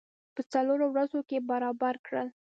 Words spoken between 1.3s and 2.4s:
برابر کړل.